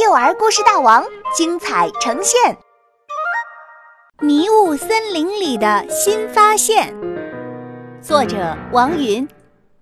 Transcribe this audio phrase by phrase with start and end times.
[0.00, 2.54] 幼儿故事大王精彩呈现，
[4.24, 6.94] 《迷雾森林里的新发现》，
[8.00, 9.26] 作者王云，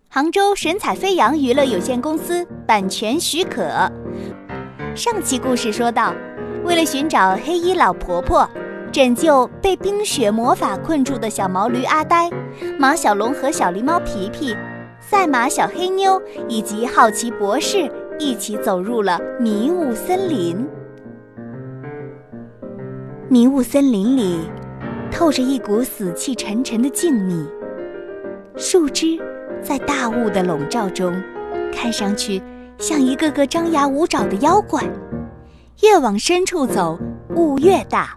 [0.08, 3.92] 杭州神采飞扬娱乐有限公司版权许可。
[4.94, 6.14] 上期故事说到，
[6.64, 8.48] 为了寻找黑衣老婆婆，
[8.90, 12.30] 拯救被冰雪魔法困住的小毛驴阿呆，
[12.78, 14.56] 马小龙和小狸猫皮皮，
[14.98, 17.92] 赛马小黑妞以及好奇博士。
[18.18, 20.66] 一起走入了迷雾森林。
[23.28, 24.40] 迷雾森林里
[25.10, 27.46] 透着一股死气沉沉的静谧，
[28.56, 29.18] 树枝
[29.62, 31.12] 在大雾的笼罩中，
[31.72, 32.40] 看上去
[32.78, 34.82] 像一个个张牙舞爪的妖怪。
[35.82, 36.98] 越往深处走，
[37.34, 38.16] 雾越大。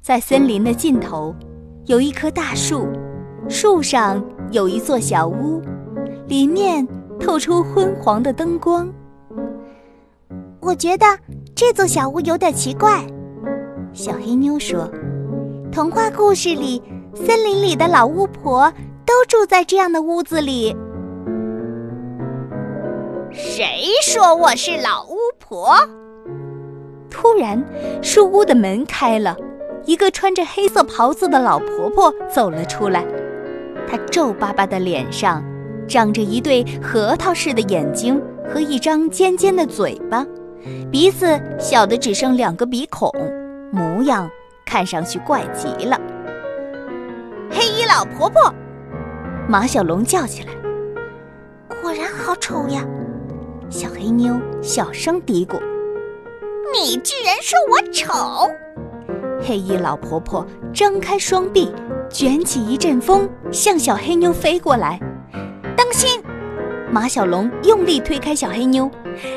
[0.00, 1.34] 在森林的尽头，
[1.86, 2.88] 有一棵大树，
[3.48, 5.62] 树上有一座小屋，
[6.26, 6.86] 里面
[7.20, 8.92] 透出昏黄的灯光。
[10.62, 11.06] 我觉得
[11.54, 13.02] 这座小屋有点奇怪，
[13.94, 14.90] 小黑妞说
[15.72, 16.82] ：“童话故事里，
[17.14, 18.70] 森林里的老巫婆
[19.06, 20.76] 都住在这样的屋子里。”
[23.32, 23.64] 谁
[24.02, 25.74] 说我是老巫婆？
[27.08, 27.64] 突然，
[28.02, 29.34] 树屋的门开了，
[29.86, 33.04] 一个穿着黑色袍子的老婆婆走了出来。
[33.88, 35.42] 她皱巴巴的脸上
[35.88, 40.26] 长着一对核桃似的眼睛和一张尖尖的嘴巴。
[40.90, 43.10] 鼻子小的只剩两个鼻孔，
[43.72, 44.28] 模样
[44.64, 46.00] 看上去怪极了。
[47.50, 48.52] 黑衣老婆婆，
[49.48, 50.52] 马小龙叫起来
[51.82, 52.84] ：“果然好丑呀！”
[53.68, 55.60] 小黑妞小声嘀咕
[56.74, 58.50] ：“你居然说我丑！”
[59.42, 61.72] 黑衣老婆婆张开双臂，
[62.10, 65.00] 卷起一阵风，向小黑妞飞过来。
[65.76, 66.19] 当心！
[66.92, 68.90] 马小龙用力推开小黑妞，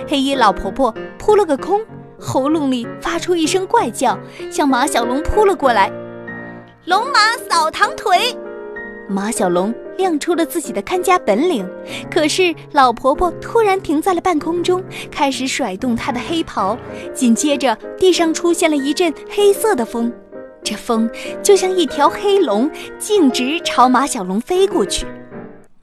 [0.08, 1.80] 黑衣老婆婆扑了个空，
[2.20, 4.18] 喉咙里发出一声怪叫，
[4.50, 5.92] 向马小龙扑了过来。
[6.86, 8.36] 龙马扫堂腿，
[9.08, 11.70] 马小龙亮出了自己的看家本领。
[12.10, 16.76] 可是老婆婆突然停在了半空中，开始甩动她的黑袍，
[17.14, 20.12] 紧接着地上出现了一阵黑色的风，
[20.64, 21.08] 这风
[21.44, 25.06] 就像一条黑龙，径直朝马小龙飞过去。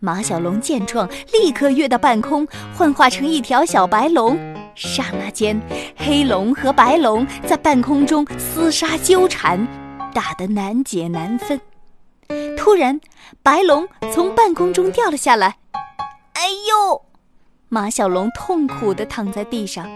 [0.02, 4.38] 马小龙见状，立刻跃到半空，幻化成一条小白龙。
[4.74, 5.60] 刹那间，
[5.94, 9.68] 黑龙和白龙在半空中厮杀纠缠，
[10.14, 11.60] 打得难解难分。
[12.56, 12.98] 突然，
[13.42, 15.58] 白龙从半空中掉了下来。
[16.32, 17.02] 哎呦！
[17.68, 19.86] 马小龙痛苦地躺在地上，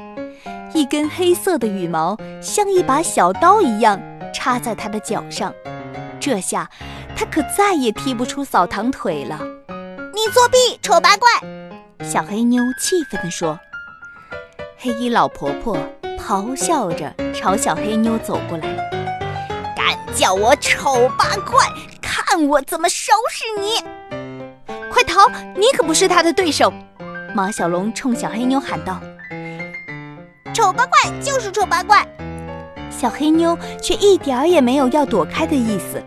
[0.75, 3.99] 一根黑色的羽毛像一把小刀一样
[4.35, 5.51] 插在他的脚上。
[6.21, 6.69] 这下，
[7.17, 9.41] 他可再也踢不出扫堂腿了。
[10.27, 11.29] 你作弊，丑八怪！
[12.03, 13.61] 小黑妞气愤地说。
[14.79, 15.77] 黑衣老婆婆
[16.19, 18.67] 咆哮着朝小黑妞走过来
[19.77, 21.67] ：“敢叫我丑八怪，
[22.01, 23.85] 看我怎么收拾你！
[24.91, 26.73] 快逃，你可不是他的对手！”
[27.37, 28.99] 马小龙冲小黑妞喊道
[30.55, 32.03] ：“丑八怪就是丑八怪！”
[32.89, 36.03] 小黑妞却一点儿也没有要躲开的意思。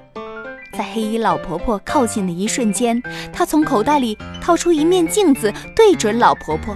[0.73, 3.01] 在黑衣老婆婆靠近的一瞬间，
[3.33, 6.75] 她从口袋里掏出一面镜子，对准老婆婆：“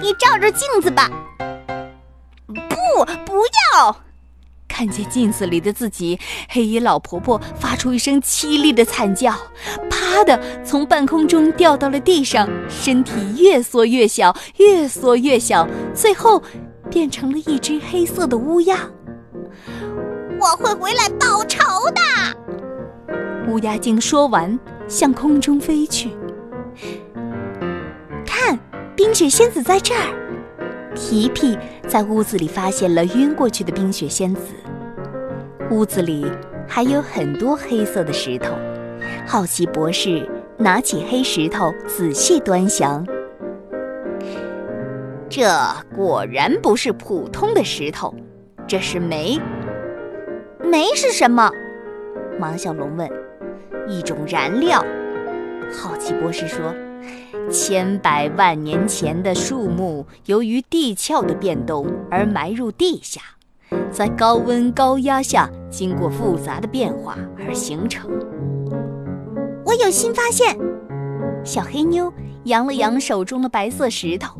[0.00, 1.10] 你照着镜子吧。
[2.46, 3.42] ”“不，不
[3.74, 3.96] 要！”
[4.68, 6.18] 看见镜子里的自己，
[6.50, 9.34] 黑衣老婆婆发出一声凄厉的惨叫，
[9.88, 16.42] 啪的从半空中掉到了地上，身体越缩越小，越缩越小，最后
[16.90, 18.78] 变成了一只黑色的乌鸦。
[20.38, 21.58] 我会回来报仇
[21.92, 22.45] 的。
[23.48, 24.58] 乌鸦精说完，
[24.88, 26.10] 向空中飞去。
[28.26, 28.58] 看，
[28.96, 30.14] 冰雪仙子在这儿。
[30.94, 34.54] 皮皮在屋子里发现了晕过去的冰雪仙子。
[35.70, 36.26] 屋子里
[36.66, 38.54] 还有很多黑色的石头。
[39.26, 43.06] 好奇博士拿起黑石头仔细端详。
[45.28, 45.48] 这
[45.94, 48.14] 果然不是普通的石头，
[48.66, 49.38] 这是煤。
[50.64, 51.50] 煤是什么？
[52.40, 53.25] 马小龙问。
[53.88, 54.84] 一种燃料，
[55.72, 56.74] 好奇博士说
[57.50, 63.20] ：“千百万年前的树木由于地壳的变动而埋入地下，
[63.90, 67.16] 在高温高压下经过复杂的变化
[67.46, 68.10] 而形成。”
[69.64, 70.56] 我有新发现！
[71.44, 72.12] 小黑妞
[72.44, 74.38] 扬了扬手中的白色石头。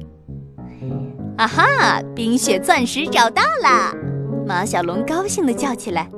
[1.36, 2.00] 啊哈！
[2.14, 3.94] 冰雪钻石找到了！
[4.46, 6.08] 马小龙高兴地叫起来：“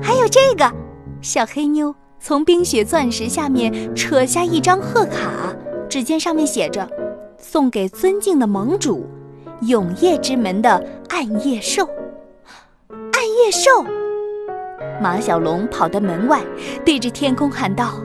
[0.00, 0.72] 还有这个！”
[1.20, 1.94] 小黑妞。
[2.26, 5.54] 从冰雪钻石下面扯下一张贺卡，
[5.90, 6.88] 只见上面写着
[7.36, 9.06] ：“送给尊敬的盟主，
[9.60, 11.86] 永夜之门的暗夜兽。
[12.88, 13.84] 暗夜兽，
[15.02, 16.40] 马小龙跑到门外，
[16.82, 17.96] 对着天空喊道：“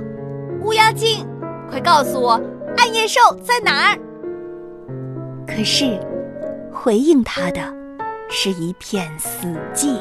[0.66, 1.26] 乌鸦精，
[1.70, 2.32] 快告诉我，
[2.76, 3.98] 暗夜兽在哪儿？”
[5.48, 5.98] 可是，
[6.74, 7.62] 回应他的
[8.30, 9.96] 是一片死寂。